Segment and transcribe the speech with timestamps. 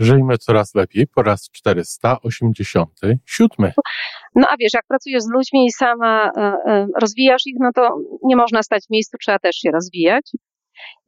[0.00, 3.72] Żyjmy coraz lepiej po raz 487.
[4.34, 7.96] No a wiesz, jak pracujesz z ludźmi i sama e, e, rozwijasz ich, no to
[8.24, 10.30] nie można stać w miejscu, trzeba też się rozwijać.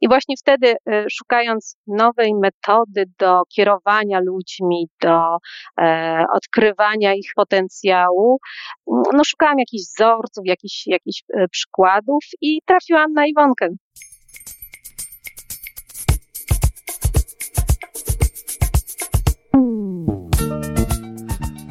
[0.01, 5.37] I właśnie wtedy, e, szukając nowej metody do kierowania ludźmi, do
[5.81, 8.37] e, odkrywania ich potencjału,
[8.87, 13.69] no szukałam jakichś wzorców, jakichś, jakichś przykładów i trafiłam na Iwonkę.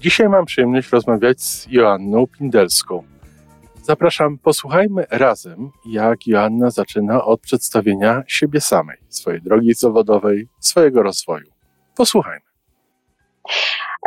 [0.00, 3.04] Dzisiaj mam przyjemność rozmawiać z Joanną Pindelską.
[3.82, 11.46] Zapraszam, posłuchajmy razem, jak Joanna zaczyna od przedstawienia siebie samej, swojej drogi zawodowej, swojego rozwoju.
[11.96, 12.46] Posłuchajmy.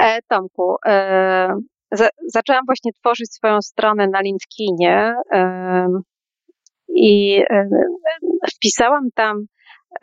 [0.01, 1.55] E, Tomku, e,
[1.91, 5.87] za, zaczęłam właśnie tworzyć swoją stronę na LinkedInie e,
[6.89, 7.69] i e,
[8.55, 9.45] wpisałam tam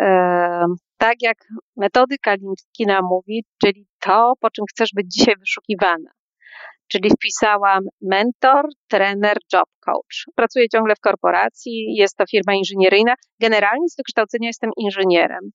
[0.00, 0.64] e,
[1.00, 1.38] tak jak
[1.76, 6.10] metodyka Lintkina mówi, czyli to, po czym chcesz być dzisiaj wyszukiwana.
[6.92, 10.24] Czyli wpisałam mentor, trener, job coach.
[10.34, 13.14] Pracuję ciągle w korporacji, jest to firma inżynieryjna.
[13.40, 15.50] Generalnie z wykształcenia jestem inżynierem.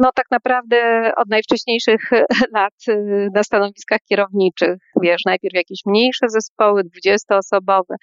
[0.00, 2.10] No tak naprawdę od najwcześniejszych
[2.56, 7.96] lat y, na stanowiskach kierowniczych, wiesz, najpierw jakieś mniejsze zespoły, 20-osobowe, e,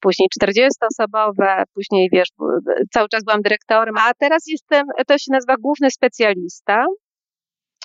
[0.00, 2.28] później 40-osobowe, później wiesz,
[2.92, 6.86] cały czas byłam dyrektorem, a teraz jestem, to się nazywa główny specjalista,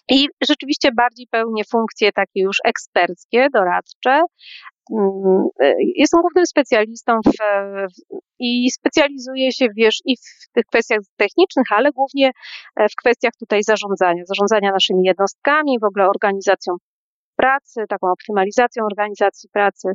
[0.10, 4.22] i rzeczywiście bardziej pełnię funkcje takie już eksperckie, doradcze.
[4.92, 5.48] Mm,
[5.96, 7.38] jestem głównym specjalistą w,
[8.40, 12.32] i specjalizuję się, wiesz, i w tych kwestiach technicznych, ale głównie
[12.92, 16.76] w kwestiach tutaj zarządzania, zarządzania naszymi jednostkami, w ogóle organizacją
[17.36, 19.88] pracy, taką optymalizacją organizacji pracy,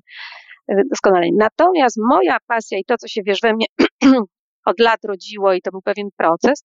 [0.91, 1.27] doskonale.
[1.39, 3.67] Natomiast moja pasja i to, co się, wiesz, we mnie
[4.71, 6.65] od lat rodziło i to był pewien proces,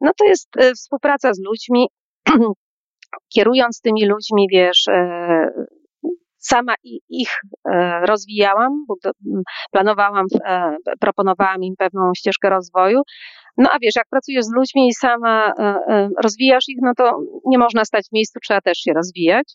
[0.00, 1.88] no to jest e, współpraca z ludźmi,
[3.34, 5.48] kierując tymi ludźmi, wiesz, e,
[6.38, 6.74] sama
[7.08, 7.40] ich
[7.72, 8.84] e, rozwijałam,
[9.72, 10.26] planowałam,
[11.00, 13.02] proponowałam im pewną ścieżkę rozwoju.
[13.56, 15.52] No a wiesz, jak pracujesz z ludźmi i sama
[16.22, 19.54] rozwijasz ich, no to nie można stać w miejscu, trzeba też się rozwijać.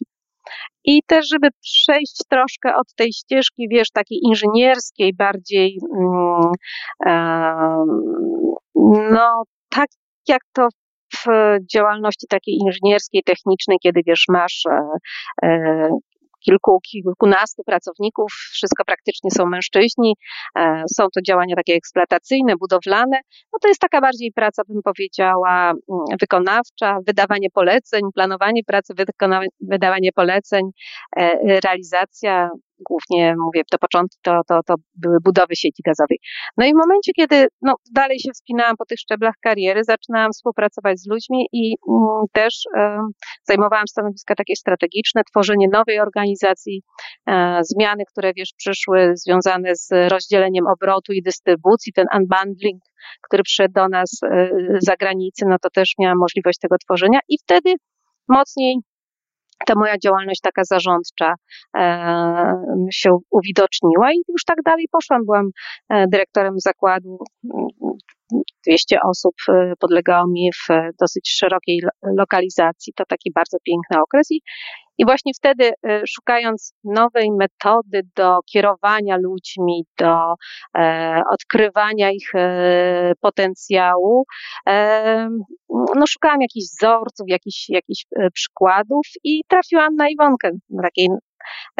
[0.86, 6.52] I też, żeby przejść troszkę od tej ścieżki, wiesz, takiej inżynierskiej, bardziej, mm,
[9.12, 9.88] no, tak
[10.28, 10.68] jak to
[11.18, 11.26] w
[11.74, 14.82] działalności takiej inżynierskiej, technicznej, kiedy wiesz, masz e,
[15.44, 15.90] e,
[16.46, 20.16] kilku, kilkunastu pracowników, wszystko praktycznie są mężczyźni,
[20.56, 23.20] e, są to działania takie eksploatacyjne, budowlane,
[23.54, 28.94] no to jest taka bardziej praca, bym powiedziała, mm, wykonawcza, wydawanie poleceń, planowanie pracy,
[29.62, 30.72] wydawanie poleceń,
[31.64, 32.50] realizacja
[32.90, 36.20] głównie mówię, to początki to, to, to były budowy sieci gazowej.
[36.58, 41.00] No i w momencie, kiedy no, dalej się wspinałam po tych szczeblach kariery, zaczynałam współpracować
[41.00, 43.00] z ludźmi i mm, też e,
[43.44, 46.82] zajmowałam stanowiska takie strategiczne, tworzenie nowej organizacji,
[47.28, 52.82] e, zmiany, które wiesz, przyszły związane z rozdzieleniem obrotu i dystrybucji, ten unbundling,
[53.22, 54.50] który przyszedł do nas e,
[54.80, 57.74] z zagranicy, no to też miałam możliwość tego tworzenia i wtedy
[58.28, 58.76] mocniej
[59.66, 61.34] ta moja działalność taka zarządcza
[61.78, 62.54] e,
[62.92, 65.26] się uwidoczniła i już tak dalej poszłam.
[65.26, 65.50] Byłam
[65.90, 67.18] e, dyrektorem zakładu.
[68.68, 71.82] 200 osób e, podlegało mi w dosyć szerokiej
[72.18, 72.94] lokalizacji.
[72.96, 74.42] To taki bardzo piękny okres i
[75.02, 80.34] i właśnie wtedy, e, szukając nowej metody do kierowania ludźmi, do
[80.78, 84.26] e, odkrywania ich e, potencjału,
[84.68, 85.30] e,
[85.70, 91.08] no szukałam jakichś wzorców, jakichś, jakichś e, przykładów i trafiłam na Iwonkę na takiej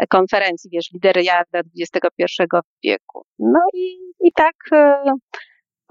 [0.08, 2.44] konferencji, wiesz, lidery Jarda XXI
[2.84, 3.26] wieku.
[3.38, 5.02] No i, i tak e,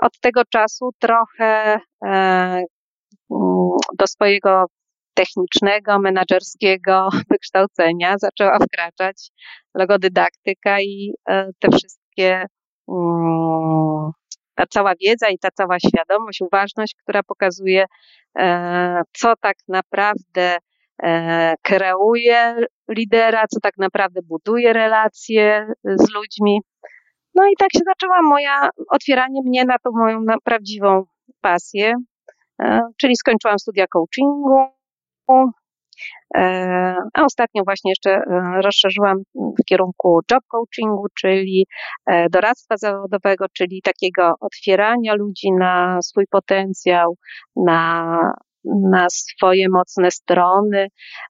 [0.02, 1.80] od tego czasu trochę
[3.98, 4.66] do swojego
[5.14, 9.30] technicznego, menedżerskiego wykształcenia zaczęła wkraczać
[9.76, 12.46] logodydaktyka i e, te wszystkie,
[12.90, 14.12] mm,
[14.56, 17.86] ta cała wiedza i ta cała świadomość, uważność, która pokazuje,
[18.40, 20.58] e, co tak naprawdę
[21.04, 22.56] e, kreuje
[22.90, 26.62] lidera, co tak naprawdę buduje relacje z ludźmi.
[27.36, 31.04] No i tak się zaczęła moja, otwieranie mnie na tą moją na prawdziwą
[31.42, 31.94] pasję,
[32.98, 34.66] czyli skończyłam studia coachingu,
[37.14, 38.22] A ostatnio właśnie jeszcze
[38.64, 41.68] rozszerzyłam w kierunku job coachingu, czyli
[42.32, 47.16] doradztwa zawodowego, czyli takiego otwierania ludzi na swój potencjał,
[47.56, 48.16] na,
[48.66, 50.88] na swoje mocne strony,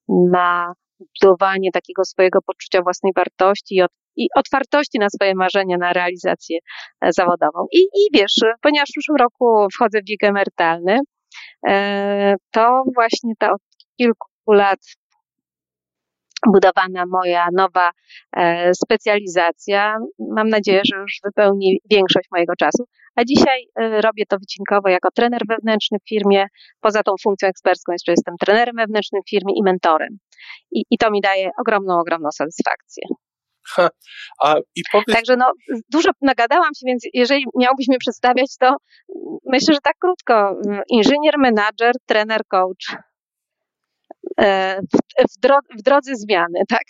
[0.10, 0.74] na
[1.22, 6.60] budowanie takiego swojego poczucia własnej wartości i, od, i otwartości na swoje marzenia, na realizację
[7.02, 7.66] e, zawodową.
[7.72, 11.00] I, I wiesz, ponieważ w przyszłym roku wchodzę w wiek emerytalny,
[11.68, 13.62] e, to właśnie ta od
[13.98, 14.80] kilku lat
[16.48, 17.92] budowana moja nowa
[18.38, 19.98] e, specjalizacja.
[20.36, 22.84] Mam nadzieję, że już wypełni większość mojego czasu.
[23.16, 26.46] A dzisiaj e, robię to wycinkowo jako trener wewnętrzny w firmie.
[26.82, 30.18] Poza tą funkcją ekspercką jeszcze jestem trenerem wewnętrznym w firmie i mentorem.
[30.72, 33.04] I, i to mi daje ogromną, ogromną satysfakcję.
[33.68, 33.90] Ha,
[34.44, 35.16] a, i powiedz...
[35.16, 35.52] Także no,
[35.92, 38.76] dużo nagadałam się, więc jeżeli miałbyś mnie przedstawiać, to
[39.46, 40.56] myślę, że tak krótko.
[40.90, 42.98] Inżynier, menadżer, trener, coach.
[44.40, 44.80] E,
[45.32, 46.84] w, dro, w drodze zmiany, tak?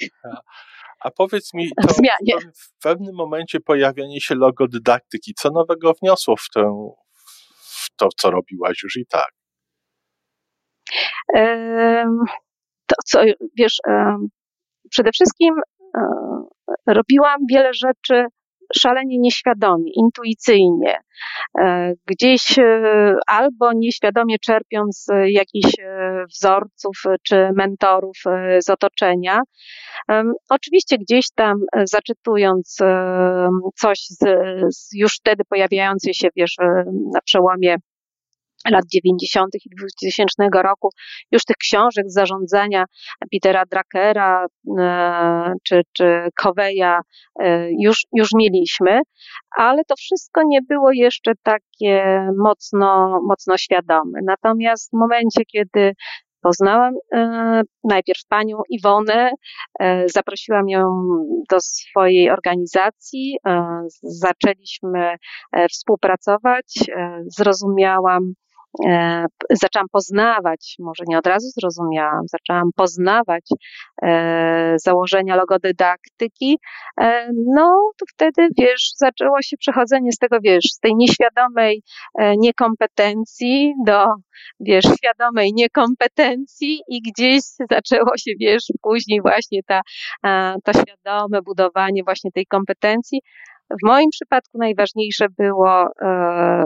[0.99, 6.93] A, powiedz mi, to w, pewnym momencie pojawienie się logodydaktyki, co nowego wniosło w, tę,
[7.53, 9.31] w to, co robiłaś już i tak?
[12.87, 13.21] To, co,
[13.57, 13.77] wiesz,
[14.89, 15.53] przede wszystkim
[16.87, 18.25] robiłam wiele rzeczy
[18.79, 20.95] szalenie nieświadomie, intuicyjnie,
[21.59, 28.17] e, gdzieś e, albo nieświadomie czerpiąc jakichś e, wzorców czy mentorów
[28.59, 29.39] z otoczenia.
[30.49, 32.77] Oczywiście gdzieś tam zaczytując
[33.75, 34.17] coś z,
[34.75, 36.55] z już wtedy pojawiającej się, wiesz,
[37.13, 37.75] na przełomie
[38.69, 39.55] lat 90.
[39.65, 40.89] i 2000 roku,
[41.31, 42.85] już tych książek z zarządzania
[43.31, 44.45] Petera Drakera
[44.79, 46.99] e, czy, czy Coveya
[47.39, 49.01] e, już, już mieliśmy,
[49.57, 54.19] ale to wszystko nie było jeszcze takie mocno, mocno świadome.
[54.23, 55.93] Natomiast w momencie, kiedy
[56.43, 59.31] Poznałam e, najpierw panią Iwonę,
[60.05, 61.07] zaprosiłam ją
[61.49, 63.37] do swojej organizacji,
[64.03, 65.15] zaczęliśmy
[65.69, 66.73] współpracować,
[67.37, 68.33] zrozumiałam
[69.49, 73.45] zaczęłam poznawać, może nie od razu zrozumiałam, zaczęłam poznawać
[74.03, 76.57] e, założenia logodydaktyki,
[77.01, 81.83] e, no to wtedy, wiesz, zaczęło się przechodzenie z tego, wiesz, z tej nieświadomej
[82.37, 84.05] niekompetencji do,
[84.59, 87.41] wiesz, świadomej niekompetencji i gdzieś
[87.71, 89.81] zaczęło się, wiesz, później właśnie ta,
[90.63, 93.19] to świadome budowanie właśnie tej kompetencji,
[93.83, 96.65] w moim przypadku najważniejsze było e,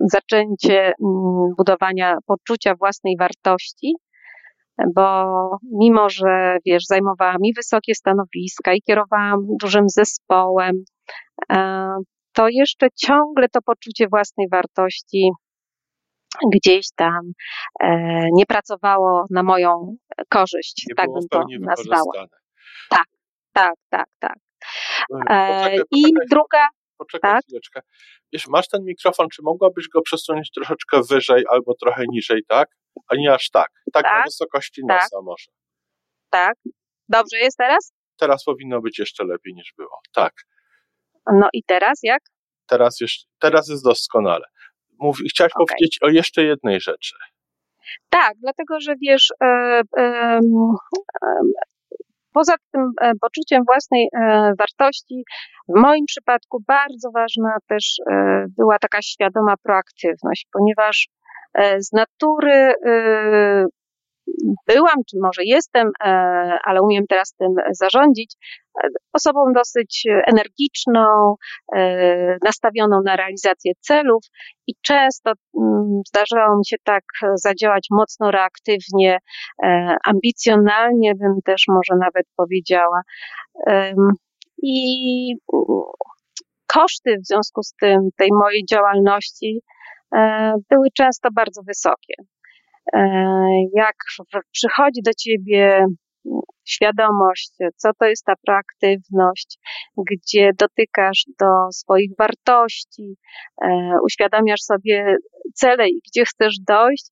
[0.00, 3.94] zaczęcie mm, budowania poczucia własnej wartości,
[4.94, 5.36] bo
[5.80, 10.72] mimo, że wiesz, zajmowałam i wysokie stanowiska i kierowałam dużym zespołem,
[11.52, 11.96] e,
[12.32, 15.30] to jeszcze ciągle to poczucie własnej wartości
[16.54, 17.20] gdzieś tam
[17.80, 19.96] e, nie pracowało na moją
[20.28, 22.26] korzyść, nie tak bym to nazwała.
[22.90, 23.04] Tak,
[23.52, 24.36] tak, tak, tak.
[25.08, 26.68] Poczekaj, I poczekaj, druga.
[26.98, 27.44] Poczekaj tak?
[27.44, 27.80] chwileczkę.
[28.32, 32.68] Wiesz, masz ten mikrofon, czy mogłabyś go przesunąć troszeczkę wyżej albo trochę niżej, tak?
[33.08, 33.68] A nie aż tak.
[33.92, 34.18] Tak, tak?
[34.18, 35.02] na wysokości tak.
[35.02, 35.50] nosa może.
[36.30, 36.54] Tak.
[37.08, 37.92] Dobrze jest teraz?
[38.16, 40.00] Teraz powinno być jeszcze lepiej niż było.
[40.14, 40.32] Tak.
[41.32, 42.22] No i teraz jak?
[42.66, 44.44] Teraz, jeszcze, teraz jest doskonale.
[45.00, 45.66] Mówi, chciałaś okay.
[45.66, 47.16] powiedzieć o jeszcze jednej rzeczy.
[48.08, 49.46] Tak, dlatego że wiesz, e,
[49.98, 50.40] e,
[51.22, 51.40] e,
[52.32, 55.24] Poza tym e, poczuciem własnej e, wartości,
[55.68, 61.08] w moim przypadku bardzo ważna też e, była taka świadoma proaktywność, ponieważ
[61.78, 62.72] z natury
[64.66, 66.08] byłam, czy może jestem, e,
[66.64, 68.36] ale umiem teraz tym zarządzić,
[68.84, 71.34] e, osobą dosyć energiczną,
[71.76, 74.22] e, nastawioną na realizację celów
[74.66, 77.04] i często mm, zdarzało mi się tak
[77.34, 79.18] zadziałać mocno reaktywnie,
[80.04, 83.02] ambicjonalnie bym też może nawet powiedziała.
[84.62, 85.34] I
[86.66, 89.60] koszty w związku z tym tej mojej działalności
[90.70, 92.14] były często bardzo wysokie.
[92.94, 93.00] E,
[93.74, 93.96] jak
[94.52, 95.84] przychodzi do ciebie
[96.64, 99.58] świadomość, co to jest ta proaktywność,
[100.10, 103.16] gdzie dotykasz do swoich wartości,
[103.62, 105.16] e, uświadamiasz sobie
[105.54, 107.10] cele i gdzie chcesz dojść,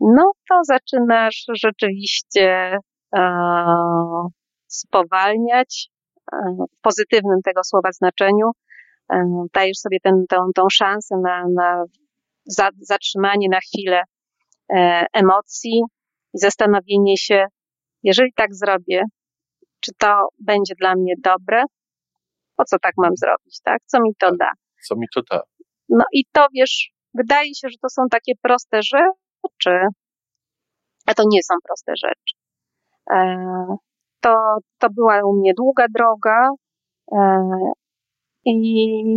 [0.00, 2.78] no to zaczynasz rzeczywiście
[3.16, 3.22] e,
[4.66, 5.88] spowalniać
[6.78, 8.50] w pozytywnym tego słowa znaczeniu.
[9.54, 11.84] Dajesz sobie tę, tą, tą szansę na, na
[12.80, 14.02] zatrzymanie na chwilę
[15.12, 15.82] emocji
[16.34, 17.46] i zastanowienie się,
[18.02, 19.02] jeżeli tak zrobię,
[19.80, 21.62] czy to będzie dla mnie dobre?
[22.56, 23.78] Po co tak mam zrobić, tak?
[23.86, 24.38] Co mi to tak.
[24.38, 24.50] da?
[24.88, 25.42] Co mi to da?
[25.88, 29.78] No i to wiesz, wydaje się, że to są takie proste rzeczy,
[31.06, 32.34] A to nie są proste rzeczy.
[34.20, 36.48] To, to była u mnie długa droga
[38.44, 39.08] i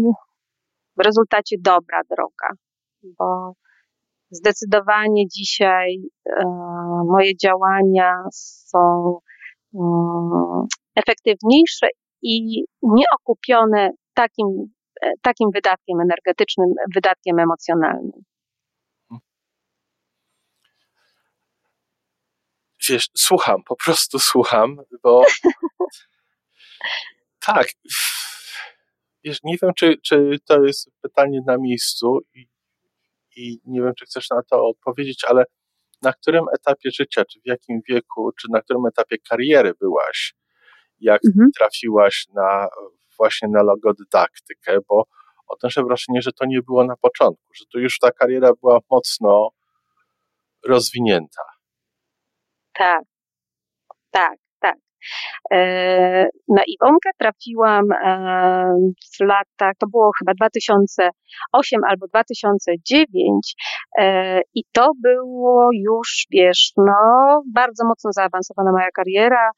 [0.98, 2.50] w rezultacie dobra droga,
[3.04, 3.54] bo
[4.32, 5.98] zdecydowanie dzisiaj
[7.06, 9.20] moje działania są
[10.96, 11.88] efektywniejsze
[12.22, 14.48] i nieokupione takim,
[15.02, 18.24] e, takim wydatkiem energetycznym, wydatkiem emocjonalnym.
[22.90, 25.24] Wiesz, słucham, po prostu słucham, bo
[27.46, 27.68] tak,
[29.24, 32.48] wiesz, nie wiem, czy, czy to jest pytanie na miejscu i,
[33.40, 35.44] i nie wiem, czy chcesz na to odpowiedzieć, ale
[36.02, 40.34] na którym etapie życia, czy w jakim wieku, czy na którym etapie kariery byłaś,
[41.00, 41.50] jak mhm.
[41.60, 42.68] trafiłaś na
[43.18, 45.04] właśnie na logodydaktykę, bo
[45.48, 49.50] odnoszę wrażenie, że to nie było na początku, że tu już ta kariera była mocno
[50.66, 51.42] rozwinięta.
[52.74, 53.04] Tak,
[54.12, 54.49] tak.
[55.52, 58.76] E, na Iwonkę trafiłam e,
[59.18, 63.56] w latach, to było chyba 2008 albo 2009
[64.00, 69.52] e, i to było już, wiesz, no, bardzo mocno zaawansowana moja kariera,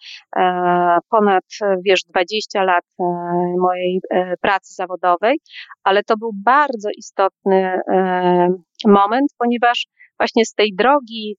[1.09, 1.43] ponad,
[1.85, 2.85] wiesz, 20 lat
[3.59, 3.99] mojej
[4.41, 5.39] pracy zawodowej,
[5.83, 7.79] ale to był bardzo istotny
[8.85, 9.87] moment, ponieważ
[10.19, 11.37] właśnie z tej drogi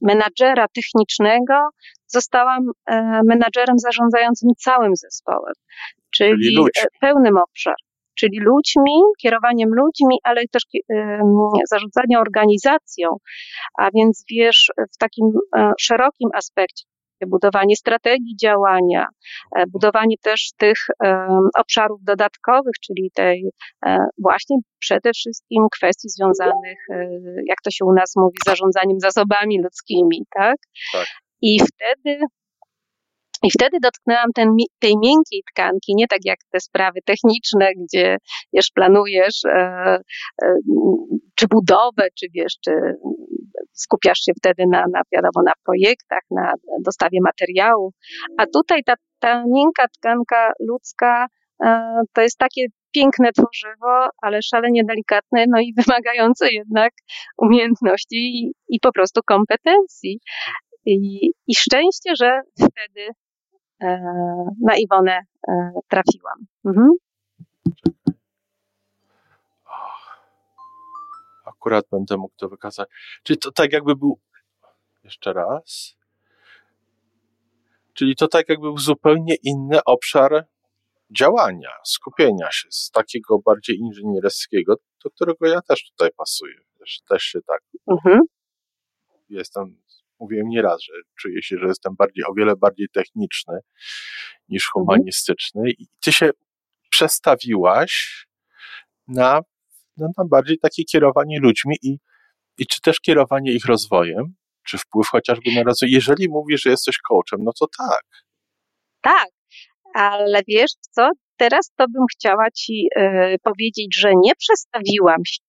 [0.00, 1.54] menadżera technicznego
[2.06, 5.54] zostałam e, menadżerem zarządzającym całym zespołem,
[6.10, 7.74] czyli, czyli e, pełnym obszar.
[8.18, 10.62] Czyli ludźmi, kierowaniem ludźmi, ale też
[11.70, 13.08] zarządzaniem organizacją,
[13.78, 15.26] a więc wiesz, w takim
[15.56, 16.84] e, szerokim aspekcie,
[17.26, 19.06] budowanie strategii działania,
[19.68, 20.78] budowanie też tych
[21.58, 23.50] obszarów dodatkowych, czyli tej
[24.18, 26.78] właśnie przede wszystkim kwestii związanych,
[27.48, 30.56] jak to się u nas mówi, zarządzaniem zasobami ludzkimi, tak?
[30.92, 31.06] tak.
[31.42, 32.20] I wtedy
[33.42, 34.48] i wtedy dotknęłam ten,
[34.78, 38.16] tej miękkiej tkanki, nie tak jak te sprawy techniczne, gdzie
[38.52, 39.50] wiesz, planujesz e,
[40.42, 40.56] e,
[41.34, 42.70] czy budowę, czy wiesz, czy
[43.72, 46.52] skupiasz się wtedy na, na, wiadomo, na projektach, na
[46.84, 47.92] dostawie materiału.
[48.38, 48.82] A tutaj
[49.18, 51.26] ta, miękka tkanka ludzka
[51.64, 56.92] e, to jest takie piękne tworzywo, ale szalenie delikatne, no i wymagające jednak
[57.38, 60.20] umiejętności i, i po prostu kompetencji.
[60.86, 63.08] I, i szczęście, że wtedy
[63.82, 63.98] e,
[64.62, 66.38] na Iwonę e, trafiłam.
[66.66, 66.88] Mhm.
[71.62, 72.88] Akurat będę mógł to wykazać.
[73.22, 74.20] Czyli to tak jakby był.
[75.04, 75.96] Jeszcze raz.
[77.94, 80.46] Czyli to tak jakby był zupełnie inny obszar
[81.10, 86.60] działania, skupienia się z takiego bardziej inżynierskiego, do którego ja też tutaj pasuję.
[86.78, 87.62] Też, też się tak.
[87.86, 88.20] Mhm.
[89.28, 89.82] Jestem
[90.18, 93.58] mówiłem nieraz, że czuję się, że jestem bardziej, o wiele bardziej techniczny
[94.48, 94.72] niż mhm.
[94.72, 96.30] humanistyczny i ty się
[96.90, 98.26] przestawiłaś
[99.08, 99.40] na,
[99.96, 101.98] no, na bardziej takie kierowanie ludźmi i,
[102.58, 104.34] i czy też kierowanie ich rozwojem,
[104.66, 105.90] czy wpływ chociażby na rozwój.
[105.90, 108.04] Jeżeli mówisz, że jesteś coachem, no to tak.
[109.00, 109.28] Tak,
[109.94, 115.42] ale wiesz co, teraz to bym chciała ci y, powiedzieć, że nie przestawiłam się.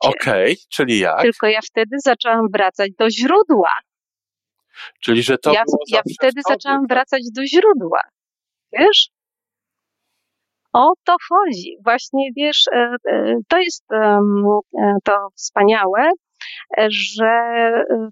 [0.00, 1.22] Okej, okay, czyli jak?
[1.22, 3.72] Tylko ja wtedy zaczęłam wracać do źródła.
[5.00, 8.00] Czyli, że to ja, ja wtedy zaczęłam wracać do źródła.
[8.72, 9.08] Wiesz?
[10.72, 11.76] O to chodzi.
[11.84, 14.20] Właśnie, wiesz, e, e, to jest e,
[15.04, 16.10] to wspaniałe,
[16.88, 17.30] że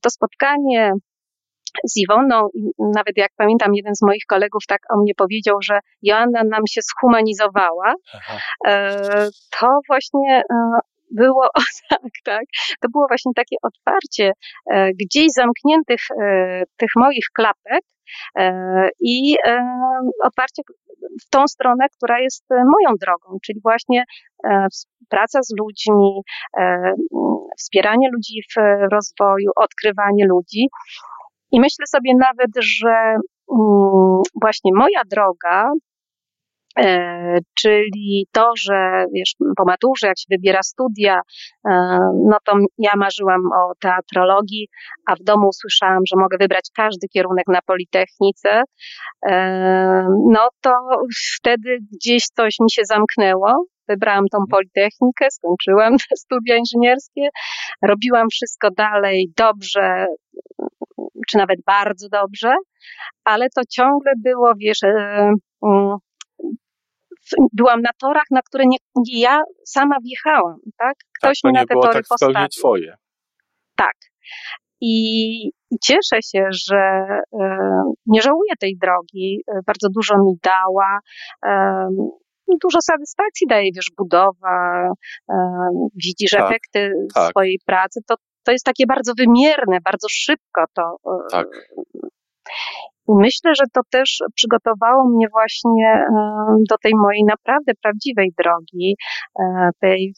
[0.02, 0.92] to spotkanie
[1.84, 2.48] z Iwoną,
[2.78, 6.80] nawet jak pamiętam, jeden z moich kolegów tak o mnie powiedział, że Joanna nam się
[6.82, 8.38] zhumanizowała, Aha.
[9.60, 10.42] to właśnie
[11.10, 12.44] było, o, tak, tak,
[12.80, 14.32] to było właśnie takie otwarcie
[14.70, 17.82] e, gdzieś zamkniętych e, tych moich klapek
[18.38, 19.36] e, i
[20.24, 20.62] otwarcie
[21.26, 24.04] w tą stronę, która jest moją drogą, czyli właśnie
[25.08, 26.20] praca z ludźmi,
[27.58, 28.60] wspieranie ludzi w
[28.92, 30.68] rozwoju, odkrywanie ludzi.
[31.52, 32.94] I myślę sobie nawet, że
[33.52, 35.89] mm, właśnie moja droga E,
[37.62, 41.20] czyli to, że wiesz, po maturze, jak się wybiera studia,
[41.70, 41.70] e,
[42.28, 44.68] no to ja marzyłam o teatrologii,
[45.06, 48.62] a w domu usłyszałam, że mogę wybrać każdy kierunek na Politechnice,
[49.26, 49.34] e,
[50.30, 50.70] no to
[51.38, 53.66] wtedy gdzieś coś mi się zamknęło.
[53.88, 57.28] Wybrałam tą Politechnikę, skończyłam te studia inżynierskie,
[57.82, 60.06] robiłam wszystko dalej dobrze,
[61.28, 62.54] czy nawet bardzo dobrze,
[63.24, 65.96] ale to ciągle było, wiesz, mm,
[67.52, 70.94] byłam na torach, na które nie, nie ja sama wjechałam, tak?
[71.18, 72.48] Ktoś tak, mi na te tory tak postawił.
[72.48, 72.94] twoje.
[73.76, 73.94] Tak.
[74.80, 75.50] I
[75.82, 76.76] cieszę się, że
[77.40, 77.58] e,
[78.06, 79.42] nie żałuję tej drogi.
[79.48, 80.98] E, bardzo dużo mi dała.
[81.46, 81.88] E,
[82.62, 84.88] dużo satysfakcji daje, wiesz, budowa,
[86.04, 87.30] widzisz tak, efekty tak.
[87.30, 88.00] swojej pracy.
[88.06, 90.96] To, to jest takie bardzo wymierne, bardzo szybko to.
[91.30, 91.46] Tak.
[93.18, 96.04] Myślę, że to też przygotowało mnie właśnie
[96.68, 98.96] do tej mojej naprawdę prawdziwej drogi,
[99.80, 100.14] tej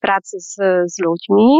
[0.00, 0.56] pracy z,
[0.86, 1.58] z ludźmi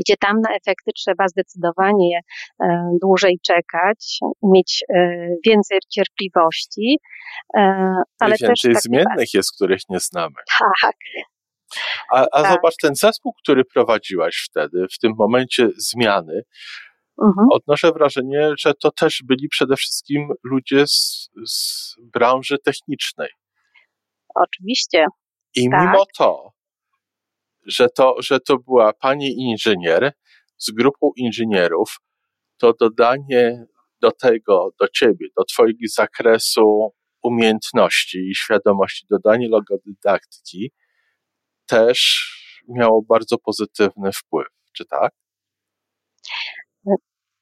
[0.00, 2.20] gdzie tam na efekty trzeba zdecydowanie
[2.62, 6.98] e, dłużej czekać, mieć e, więcej cierpliwości,
[7.56, 7.60] e,
[8.20, 10.34] ale więcej też zmiennych jest, których nie znamy.
[10.82, 10.96] Tak.
[12.12, 12.52] A, a tak.
[12.52, 16.42] zobacz, ten zespół, który prowadziłaś wtedy, w tym momencie zmiany,
[17.22, 17.46] mhm.
[17.50, 23.28] odnoszę wrażenie, że to też byli przede wszystkim ludzie z, z branży technicznej.
[24.34, 25.06] Oczywiście.
[25.54, 25.80] I tak.
[25.80, 26.50] mimo to,
[27.66, 30.12] że to, że to była pani inżynier
[30.58, 31.96] z grupą inżynierów,
[32.56, 33.66] to dodanie
[34.00, 40.70] do tego, do ciebie, do twojego zakresu umiejętności i świadomości, dodanie logodydaktyki
[41.66, 42.30] też
[42.68, 45.12] miało bardzo pozytywny wpływ, czy tak?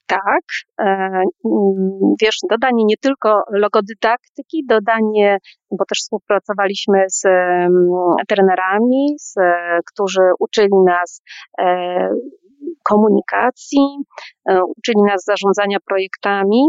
[0.06, 0.44] Tak.
[0.80, 5.38] E, mm, wiesz, dodanie nie tylko logodydaktyki, dodanie,
[5.70, 7.70] bo też współpracowaliśmy z mm,
[8.28, 9.34] trenerami, z,
[9.92, 11.22] którzy uczyli nas
[11.58, 12.08] e,
[12.84, 13.86] komunikacji,
[14.50, 16.62] e, uczyli nas zarządzania projektami,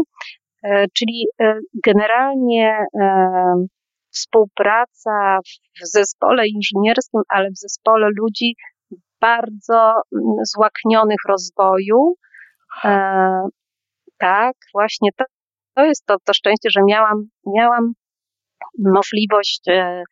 [0.98, 1.26] czyli
[1.86, 2.86] generalnie
[4.14, 5.38] współpraca
[5.82, 8.54] w zespole inżynierskim, ale w zespole ludzi
[9.20, 12.14] bardzo mm, złaknionych rozwoju,
[12.84, 13.48] E,
[14.18, 15.24] tak, właśnie to,
[15.76, 17.92] to jest to, to szczęście, że miałam, miałam
[18.78, 20.02] możliwość e,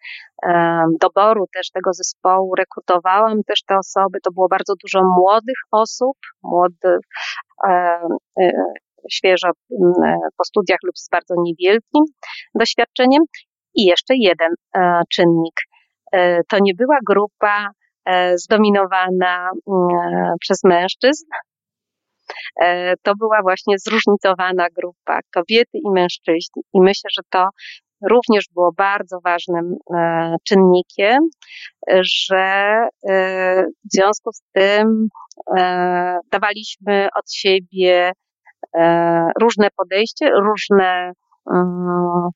[0.46, 4.18] e, doboru też tego zespołu, rekrutowałam też te osoby.
[4.22, 7.00] To było bardzo dużo młodych osób, młodych,
[9.10, 9.50] świeżo
[10.36, 12.04] po studiach lub z bardzo niewielkim
[12.54, 13.22] doświadczeniem.
[13.74, 14.54] I jeszcze jeden
[15.12, 15.54] czynnik.
[16.48, 17.68] To nie była grupa
[18.36, 19.50] zdominowana
[20.40, 21.51] przez mężczyzn, E,
[23.02, 26.62] to była właśnie zróżnicowana grupa kobiety i mężczyźni.
[26.74, 27.48] I myślę, że to
[28.10, 31.18] również było bardzo ważnym e, czynnikiem,
[32.00, 35.08] że e, w związku z tym
[36.32, 38.12] dawaliśmy od siebie
[39.40, 41.12] różne podejście, różne,
[41.50, 42.28] mm,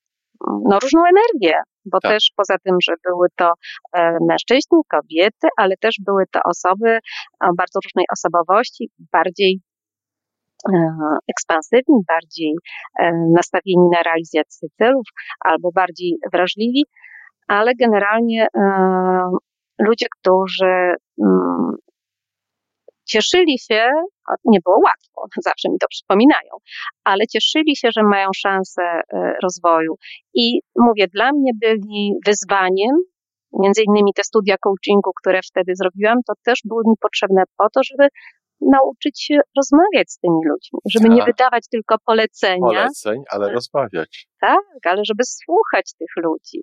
[0.64, 2.12] no, różną energię, bo tak.
[2.12, 3.52] też poza tym, że były to
[4.28, 6.98] mężczyźni, kobiety, ale też były to osoby
[7.40, 9.65] o bardzo różnej osobowości, bardziej E,
[11.30, 12.54] ekspansywni, bardziej
[13.00, 15.06] e, nastawieni na realizację celów
[15.44, 16.84] albo bardziej wrażliwi,
[17.48, 18.60] ale generalnie e,
[19.78, 21.76] ludzie, którzy mm,
[23.04, 23.88] cieszyli się,
[24.44, 26.52] nie było łatwo, zawsze mi to przypominają,
[27.04, 29.00] ale cieszyli się, że mają szansę
[29.42, 29.94] rozwoju.
[30.34, 32.96] I mówię, dla mnie byli wyzwaniem,
[33.60, 37.80] między innymi te studia coachingu, które wtedy zrobiłam, to też były mi potrzebne po to,
[37.82, 38.08] żeby
[38.60, 41.16] nauczyć się rozmawiać z tymi ludźmi, żeby tak.
[41.16, 42.60] nie wydawać tylko polecenia.
[42.60, 44.28] Poleceń, ale rozmawiać.
[44.40, 46.62] Tak, ale żeby słuchać tych ludzi.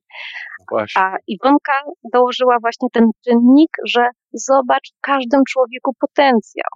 [0.71, 1.01] Właśnie.
[1.01, 6.71] A Iwonka dołożyła właśnie ten czynnik, że zobacz w każdym człowieku potencjał.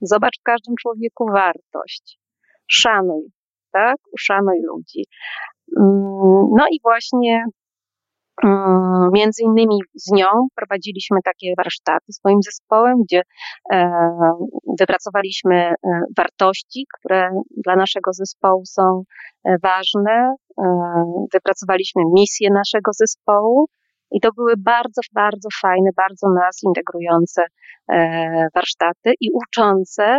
[0.00, 2.18] Zobacz w każdym człowieku wartość.
[2.66, 3.22] Szanuj,
[3.72, 3.96] tak?
[4.12, 5.04] Uszanuj ludzi.
[5.78, 7.44] Mm, no i właśnie
[9.12, 10.26] między innymi z nią
[10.56, 13.22] prowadziliśmy takie warsztaty swoim zespołem, gdzie
[13.72, 13.90] e,
[14.78, 15.74] wypracowaliśmy e,
[16.16, 17.30] wartości, które
[17.64, 19.02] dla naszego zespołu są
[19.44, 20.34] e, ważne.
[21.32, 23.66] Wypracowaliśmy misję naszego zespołu
[24.12, 27.42] i to były bardzo, bardzo fajne, bardzo nas integrujące
[27.92, 30.18] e, warsztaty i uczące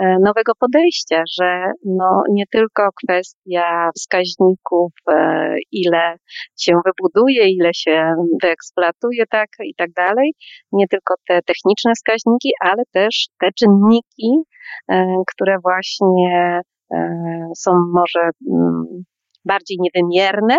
[0.00, 6.16] e, nowego podejścia, że no nie tylko kwestia wskaźników, e, ile
[6.60, 10.32] się wybuduje, ile się wyeksploatuje, tak i tak dalej,
[10.72, 14.42] nie tylko te techniczne wskaźniki, ale też te czynniki,
[15.32, 16.60] które właśnie
[17.56, 18.84] są może mm,
[19.44, 20.56] bardziej niewymierne,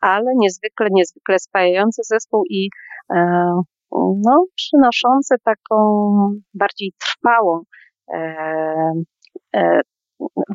[0.00, 2.68] ale niezwykle, niezwykle spajający zespół i
[3.14, 3.16] e,
[4.24, 6.14] no, przynoszący taką
[6.54, 7.62] bardziej trwałą
[8.14, 8.22] e,
[9.56, 9.80] e,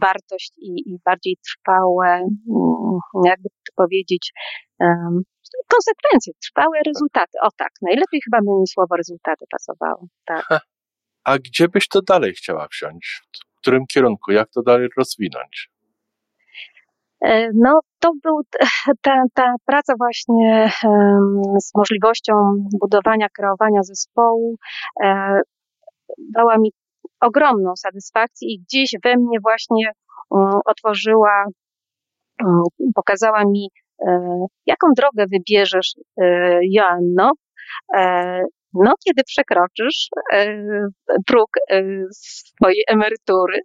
[0.02, 4.34] wartość i, i bardziej trwałe, mm, jakby to powiedzieć,
[5.68, 7.38] konsekwencje, trwałe rezultaty.
[7.42, 10.08] O tak, najlepiej chyba by mi słowo rezultaty pasowało.
[10.26, 10.62] Tak.
[11.24, 13.22] A gdzie byś to dalej chciała wziąć?
[13.56, 14.32] W którym kierunku?
[14.32, 15.70] Jak to dalej rozwinąć?
[17.22, 18.42] E, no, to był
[19.02, 20.72] ta, ta praca właśnie
[21.62, 22.34] z możliwością
[22.82, 24.56] budowania, kreowania zespołu,
[25.04, 25.40] e,
[26.36, 26.72] dała mi
[27.22, 29.92] ogromną satysfakcję i gdzieś we mnie właśnie
[30.66, 31.46] otworzyła,
[32.96, 33.70] pokazała mi,
[34.66, 35.94] jaką drogę wybierzesz,
[36.62, 37.32] Joanno,
[38.74, 40.10] no, kiedy przekroczysz
[41.28, 41.50] próg
[42.12, 43.60] swojej emerytury,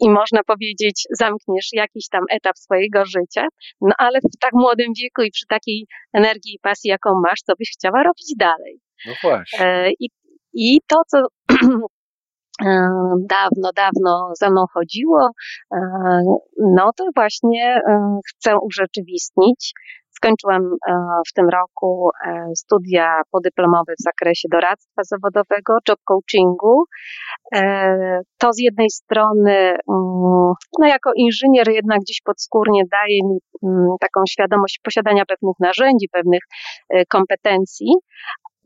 [0.00, 3.46] i można powiedzieć, zamkniesz jakiś tam etap swojego życia,
[3.80, 7.52] no ale w tak młodym wieku i przy takiej energii i pasji, jaką masz, co
[7.58, 8.80] byś chciała robić dalej.
[9.06, 9.66] No właśnie.
[9.66, 10.10] E, I,
[10.54, 11.18] i to, co
[12.66, 12.88] e,
[13.28, 15.30] dawno, dawno za mną chodziło,
[15.74, 15.78] e,
[16.58, 17.80] no to właśnie
[18.28, 19.72] chcę urzeczywistnić.
[20.16, 20.62] Skończyłam
[21.28, 22.10] w tym roku
[22.56, 26.84] studia podyplomowe w zakresie doradztwa zawodowego, job coachingu.
[28.38, 34.20] To z jednej strony, mm, no jako inżynier jednak gdzieś podskórnie daje mi mm, taką
[34.28, 36.42] świadomość posiadania pewnych narzędzi, pewnych
[37.08, 37.92] kompetencji,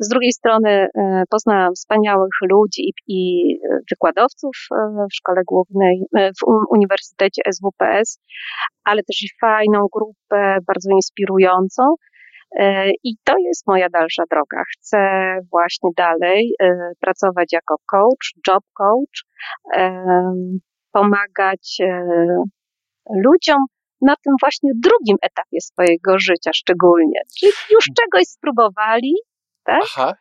[0.01, 3.45] z drugiej strony e, poznałam wspaniałych ludzi i
[3.91, 8.19] wykładowców e, w szkole głównej, e, w Uniwersytecie SWPS,
[8.85, 11.83] ale też i fajną grupę, bardzo inspirującą.
[13.05, 14.63] I to jest moja dalsza droga.
[14.73, 14.99] Chcę
[15.51, 16.55] właśnie dalej
[17.01, 19.25] pracować jako coach, job coach,
[20.93, 21.79] pomagać
[23.25, 23.65] ludziom
[24.01, 27.21] na tym właśnie drugim etapie swojego życia szczególnie.
[27.39, 29.15] Czyli już czegoś spróbowali,
[29.65, 29.81] tak?
[29.83, 30.15] Aha,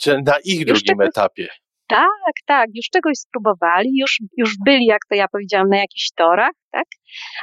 [0.00, 1.48] czy na ich już drugim czegoś, etapie.
[1.88, 6.52] Tak, tak, już czegoś spróbowali, już, już byli, jak to ja powiedziałam, na jakichś torach,
[6.70, 6.84] tak?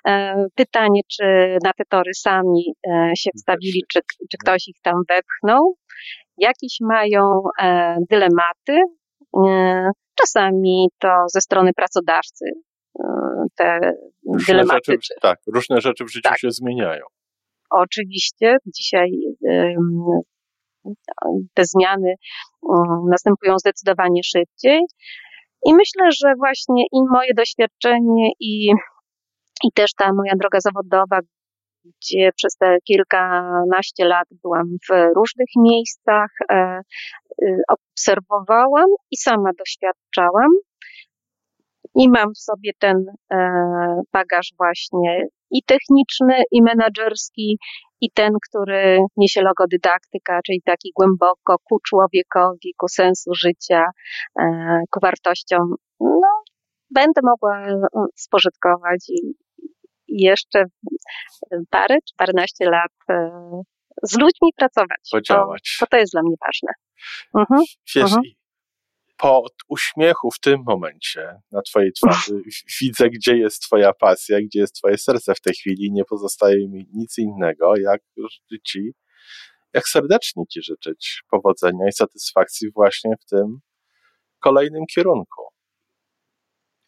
[0.08, 4.00] E, pytanie, czy na te tory sami e, się wstawili, czy,
[4.32, 5.76] czy ktoś ich tam wepchnął.
[6.38, 8.80] Jakieś mają e, dylematy,
[10.16, 12.46] czasami to ze strony pracodawcy
[13.56, 13.80] te
[14.34, 14.92] różne dylematy.
[14.92, 16.40] Rzeczy, tak, różne rzeczy w życiu tak.
[16.40, 17.06] się zmieniają.
[17.70, 18.56] Oczywiście.
[18.66, 19.12] Dzisiaj
[21.54, 22.16] te zmiany
[22.62, 24.82] um, następują zdecydowanie szybciej.
[25.66, 28.72] I myślę, że właśnie i moje doświadczenie, i,
[29.64, 31.20] i też ta moja droga zawodowa,
[31.86, 36.80] gdzie przez te kilkanaście lat byłam w różnych miejscach, e,
[37.44, 40.52] y, obserwowałam i sama doświadczałam.
[41.96, 43.38] I mam w sobie ten e,
[44.14, 47.58] bagaż właśnie i techniczny, i menedżerski,
[48.02, 53.86] i ten, który niesie logodydaktyka, czyli taki głęboko ku człowiekowi, ku sensu życia,
[54.40, 54.46] e,
[54.92, 56.42] ku wartościom, no,
[56.92, 57.82] będę mogła e,
[58.16, 59.34] spożytkować i,
[60.08, 60.64] jeszcze
[61.70, 63.30] parę czy paręnaście lat e,
[64.04, 65.10] z ludźmi pracować.
[65.12, 65.78] Podziałać.
[65.80, 66.74] Bo, bo to jest dla mnie ważne.
[67.36, 67.62] Mhm,
[67.96, 68.43] Wiesz, mhm
[69.18, 72.42] po uśmiechu w tym momencie na Twojej twarzy
[72.82, 75.92] widzę, gdzie jest Twoja pasja, gdzie jest Twoje serce w tej chwili.
[75.92, 78.02] Nie pozostaje mi nic innego, jak
[78.68, 78.92] Ci,
[79.74, 83.60] jak serdecznie Ci życzyć powodzenia i satysfakcji właśnie w tym
[84.40, 85.44] kolejnym kierunku.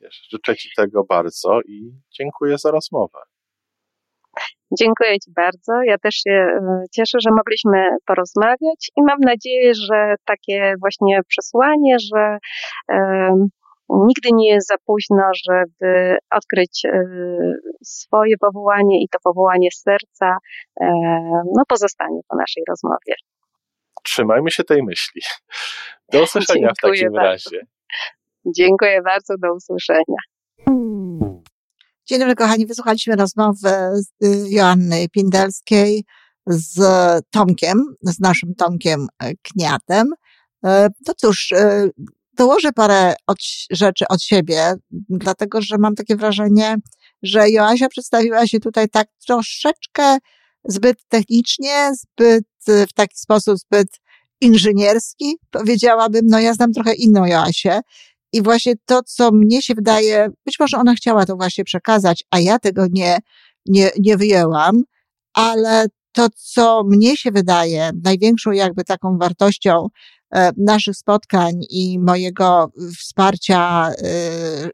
[0.01, 3.19] Wiesz, życzę Ci tego bardzo i dziękuję za rozmowę.
[4.79, 5.73] Dziękuję Ci bardzo.
[5.85, 11.97] Ja też się e, cieszę, że mogliśmy porozmawiać i mam nadzieję, że takie właśnie przesłanie,
[11.99, 12.37] że
[12.89, 13.47] um,
[13.89, 20.37] nigdy nie jest za późno, żeby odkryć um, swoje powołanie i to powołanie serca
[21.55, 23.13] no, pozostanie po naszej rozmowie.
[24.03, 25.21] Trzymajmy się tej myśli.
[26.11, 27.29] Do usłyszenia Dziękuję w takim bardzo.
[27.29, 27.61] razie.
[28.45, 30.21] Dziękuję bardzo, do usłyszenia.
[32.07, 32.65] Dzień dobry, kochani.
[32.65, 33.69] Wysłuchaliśmy rozmowy
[34.23, 36.05] y, Joanny Pindelskiej
[36.47, 36.79] z
[37.29, 40.13] Tomkiem, z naszym Tomkiem e, Kniatem.
[40.65, 41.89] E, to cóż, e,
[42.33, 43.37] dołożę parę od,
[43.71, 44.73] rzeczy od siebie,
[45.09, 46.75] dlatego że mam takie wrażenie,
[47.23, 50.17] że Joasia przedstawiła się tutaj tak troszeczkę
[50.63, 53.87] zbyt technicznie, zbyt w taki sposób zbyt
[54.41, 55.37] inżynierski.
[55.51, 57.81] Powiedziałabym, no ja znam trochę inną Joasię
[58.35, 62.39] i właśnie to, co mnie się wydaje, być może ona chciała to właśnie przekazać, a
[62.39, 63.17] ja tego nie,
[63.65, 64.83] nie, nie wyjęłam,
[65.33, 69.87] ale to, co mnie się wydaje największą jakby taką wartością
[70.35, 74.03] e, naszych spotkań i mojego wsparcia e,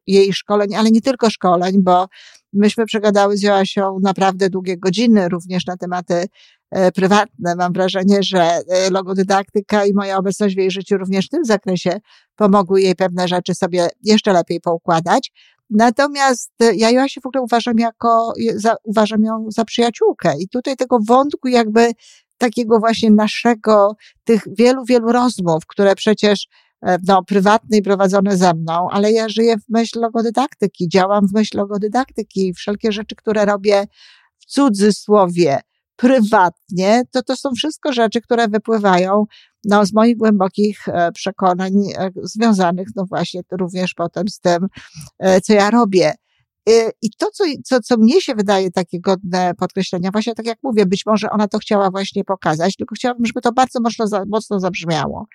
[0.07, 2.07] jej szkoleń, ale nie tylko szkoleń, bo
[2.53, 6.25] myśmy przegadały z Joasią naprawdę długie godziny również na tematy
[6.95, 7.55] prywatne.
[7.55, 11.99] Mam wrażenie, że e, logodydaktyka i moja obecność w jej życiu również w tym zakresie
[12.35, 15.31] pomogły jej pewne rzeczy sobie jeszcze lepiej poukładać.
[15.69, 20.75] Natomiast e, ja Joasię w ogóle uważam jako, za, uważam ją za przyjaciółkę i tutaj
[20.75, 21.91] tego wątku jakby
[22.37, 26.47] takiego właśnie naszego, tych wielu, wielu rozmów, które przecież
[27.07, 31.57] no, prywatne i prowadzone ze mną, ale ja żyję w myśl logodydaktyki, działam w myśl
[31.57, 33.87] logodydaktyki, wszelkie rzeczy, które robię
[34.39, 35.59] w cudzysłowie,
[36.01, 39.25] prywatnie, to to są wszystko rzeczy, które wypływają
[39.63, 44.67] no, z moich głębokich e, przekonań e, związanych, no właśnie, również potem z tym,
[45.19, 46.13] e, co ja robię.
[47.01, 50.85] I to, co, co, co mnie się wydaje takie godne podkreślenia, właśnie tak jak mówię,
[50.85, 55.25] być może ona to chciała właśnie pokazać, tylko chciałabym, żeby to bardzo mocno, mocno zabrzmiało.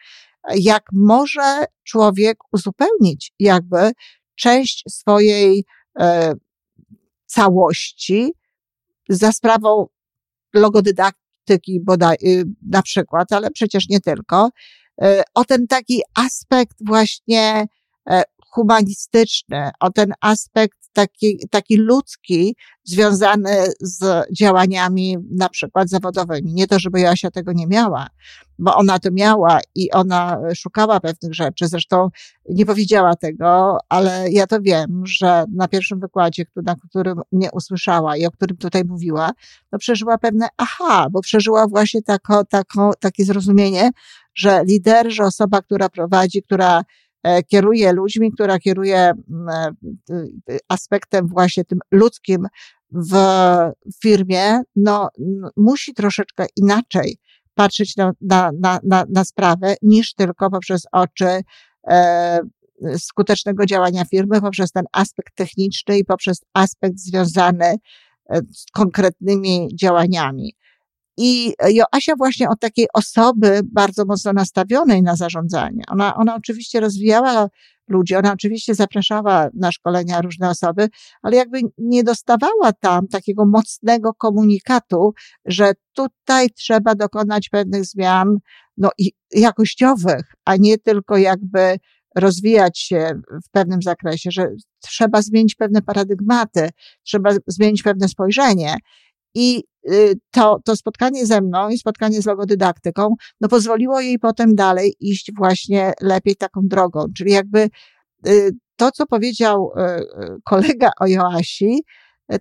[0.54, 3.92] Jak może człowiek uzupełnić jakby
[4.34, 5.64] część swojej
[6.00, 6.34] e,
[7.26, 8.32] całości
[9.08, 9.86] za sprawą
[10.54, 14.50] logodydaktyki bodaj, y, na przykład, ale przecież nie tylko,
[15.04, 17.66] y, o ten taki aspekt właśnie
[18.10, 18.22] e,
[18.56, 26.54] humanistyczny, o ten aspekt taki, taki ludzki, związany z działaniami na przykład zawodowymi.
[26.54, 28.06] Nie to, żeby Joasia tego nie miała,
[28.58, 31.68] bo ona to miała i ona szukała pewnych rzeczy.
[31.68, 32.08] Zresztą
[32.48, 38.16] nie powiedziała tego, ale ja to wiem, że na pierwszym wykładzie, na którym mnie usłyszała
[38.16, 39.30] i o którym tutaj mówiła,
[39.70, 43.90] to przeżyła pewne aha, bo przeżyła właśnie tako, tako, takie zrozumienie,
[44.34, 46.82] że lider, że osoba, która prowadzi, która
[47.46, 49.48] kieruje ludźmi, która kieruje mm,
[50.10, 52.46] e, aspektem właśnie tym ludzkim
[52.92, 53.14] w
[54.02, 55.08] firmie, no,
[55.56, 57.18] musi troszeczkę inaczej
[57.54, 58.50] patrzeć na, na,
[58.82, 61.40] na, na sprawę niż tylko poprzez oczy
[61.88, 62.40] e,
[62.98, 67.76] skutecznego działania firmy, poprzez ten aspekt techniczny i poprzez aspekt związany
[68.52, 70.54] z konkretnymi działaniami.
[71.16, 75.82] I Joasia właśnie od takiej osoby bardzo mocno nastawionej na zarządzanie.
[75.88, 77.48] Ona, ona oczywiście rozwijała
[77.88, 80.88] ludzi, ona oczywiście zapraszała na szkolenia różne osoby,
[81.22, 85.12] ale jakby nie dostawała tam takiego mocnego komunikatu,
[85.44, 88.38] że tutaj trzeba dokonać pewnych zmian,
[88.76, 91.78] no i jakościowych, a nie tylko jakby
[92.16, 93.10] rozwijać się
[93.46, 94.48] w pewnym zakresie, że
[94.80, 96.68] trzeba zmienić pewne paradygmaty,
[97.02, 98.76] trzeba zmienić pewne spojrzenie.
[99.36, 104.54] I y, to, to spotkanie ze mną i spotkanie z logodydaktyką, no pozwoliło jej potem
[104.54, 107.04] dalej iść właśnie lepiej taką drogą.
[107.16, 107.68] Czyli jakby
[108.28, 110.06] y, to, co powiedział y,
[110.44, 111.84] kolega o Joasi,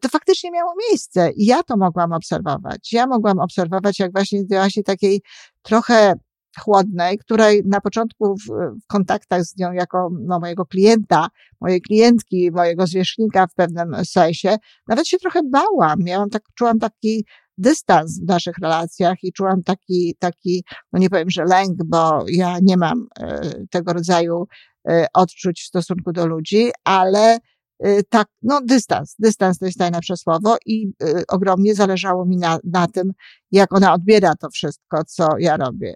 [0.02, 2.94] to faktycznie miało miejsce i ja to mogłam obserwować.
[2.94, 5.22] Ja mogłam obserwować, jak właśnie Joasi takiej
[5.62, 6.14] trochę
[6.60, 8.50] chłodnej, której na początku w,
[8.88, 11.28] kontaktach z nią jako no, mojego klienta,
[11.62, 16.00] mojej klientki, mojego zwierzchnika w pewnym sensie, nawet się trochę bałam.
[16.00, 17.26] Miałam tak, czułam taki
[17.58, 20.64] dystans w naszych relacjach i czułam taki, taki,
[20.94, 23.42] no nie powiem, że lęk, bo ja nie mam e,
[23.72, 24.48] tego rodzaju
[24.90, 27.38] e, odczuć w stosunku do ludzi, ale
[27.80, 30.92] e, tak, no dystans, dystans to jest najlepsze słowo i
[31.28, 33.12] ogromnie zależało mi na, na tym,
[33.52, 35.94] jak ona odbiera to wszystko, co ja robię.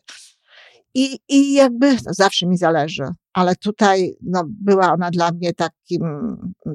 [0.93, 6.01] I, i jakby zawsze mi zależy, ale tutaj no, była ona dla mnie takim,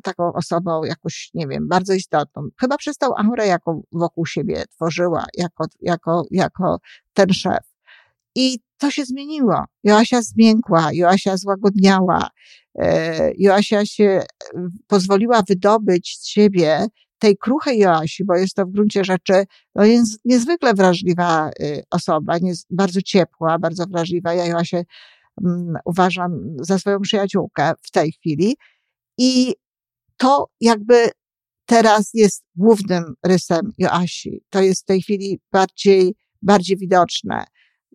[0.03, 2.49] taką osobą jakoś, nie wiem, bardzo istotną.
[2.61, 6.79] Chyba przez tą aurę, jaką wokół siebie tworzyła, jako, jako, jako
[7.15, 7.75] ten szef.
[8.35, 9.65] I to się zmieniło.
[9.85, 12.29] Joasia zmiękła, Joasia złagodniała,
[12.79, 14.23] e, Joasia się
[14.87, 16.87] pozwoliła wydobyć z siebie
[17.25, 22.37] tej kruchej Joasi, bo jest to w gruncie rzeczy no jest niezwykle wrażliwa y, osoba,
[22.43, 24.35] jest bardzo ciepła, bardzo wrażliwa.
[24.35, 24.85] Ja Joasię
[25.43, 28.57] um, uważam za swoją przyjaciółkę w tej chwili
[29.19, 29.55] i
[30.17, 31.11] to jakby
[31.67, 34.43] teraz jest głównym rysem Joasi.
[34.51, 37.45] To jest w tej chwili bardziej, bardziej widoczne.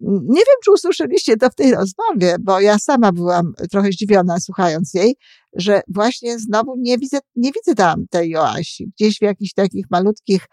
[0.01, 4.93] Nie wiem, czy usłyszeliście to w tej rozmowie, bo ja sama byłam trochę zdziwiona słuchając
[4.93, 5.15] jej,
[5.55, 10.45] że właśnie znowu nie widzę, nie widzę tam tej Joasi, gdzieś w jakichś takich malutkich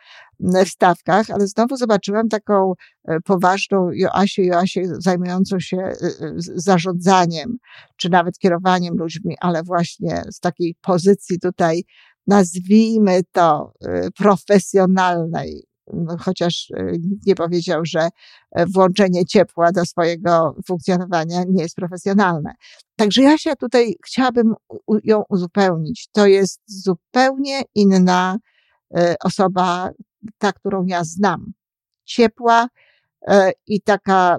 [0.67, 2.73] wstawkach, ale znowu zobaczyłam taką
[3.05, 7.57] e, poważną Joasię, Joasię zajmującą się e, e, zarządzaniem,
[7.97, 11.85] czy nawet kierowaniem ludźmi, ale właśnie z takiej pozycji tutaj,
[12.27, 13.73] nazwijmy to
[14.17, 15.66] profesjonalnej,
[16.21, 18.09] chociaż e, nikt nie powiedział, że
[18.53, 22.55] e, włączenie ciepła do swojego funkcjonowania nie jest profesjonalne.
[22.97, 24.55] Także ja się tutaj chciałabym
[25.05, 26.09] ją uzupełnić.
[26.13, 28.39] To jest zupełnie inna
[28.97, 29.91] e, osoba,
[30.39, 31.53] ta, którą ja znam.
[32.05, 32.69] Ciepła
[33.67, 34.39] i taka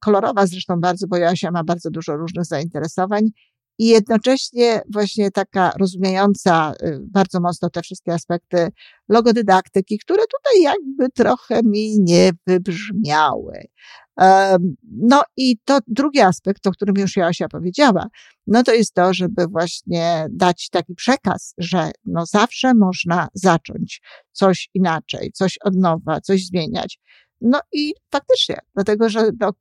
[0.00, 3.30] kolorowa zresztą bardzo, bo Jasia ma bardzo dużo różnych zainteresowań
[3.78, 8.68] i jednocześnie właśnie taka rozumiejąca y, bardzo mocno te wszystkie aspekty
[9.08, 13.66] logodydaktyki, które tutaj jakby trochę mi nie wybrzmiały.
[14.90, 18.06] No i to drugi aspekt, o którym już Joasia powiedziała,
[18.46, 24.70] no to jest to, żeby właśnie dać taki przekaz, że no zawsze można zacząć coś
[24.74, 27.00] inaczej, coś od nowa, coś zmieniać.
[27.40, 29.52] No i faktycznie, dlatego że no,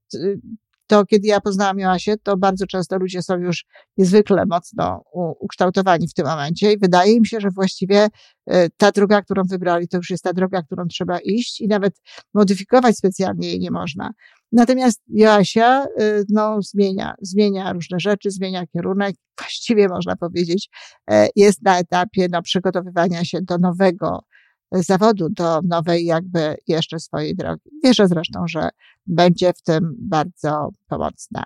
[0.87, 3.65] to kiedy ja poznałam Joasię, to bardzo często ludzie są już
[3.97, 5.03] niezwykle mocno
[5.39, 8.07] ukształtowani w tym momencie i wydaje mi się, że właściwie
[8.47, 12.01] e, ta droga, którą wybrali, to już jest ta droga, którą trzeba iść i nawet
[12.33, 14.09] modyfikować specjalnie jej nie można.
[14.51, 19.15] Natomiast Joasia, e, no, zmienia, zmienia różne rzeczy, zmienia kierunek.
[19.39, 20.69] Właściwie można powiedzieć,
[21.11, 24.23] e, jest na etapie, no, przygotowywania się do nowego
[24.73, 27.69] zawodu, do nowej jakby jeszcze swojej drogi.
[27.83, 28.69] Wierzę zresztą, że
[29.05, 31.43] będzie w tym bardzo pomocna.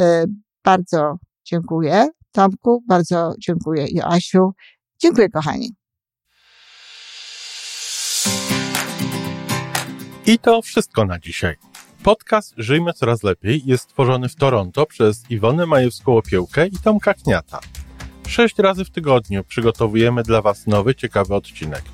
[0.00, 0.04] Y,
[0.64, 4.52] bardzo dziękuję Tomku, bardzo dziękuję Joasiu.
[4.98, 5.74] Dziękuję kochani.
[10.26, 11.56] I to wszystko na dzisiaj.
[12.02, 17.60] Podcast Żyjmy Coraz Lepiej jest stworzony w Toronto przez Iwonę Majewską-Opiełkę i Tomka Kniata.
[18.28, 21.93] Sześć razy w tygodniu przygotowujemy dla Was nowy, ciekawy odcinek.